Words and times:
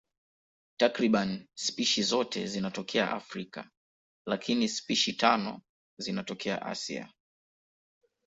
Takriban 0.77 1.47
spishi 1.53 2.03
zote 2.03 2.47
zinatokea 2.47 3.11
Afrika, 3.11 3.69
lakini 4.25 4.69
spishi 4.69 5.13
tano 5.13 5.61
zinatokea 5.99 6.61
Asia. 6.65 7.13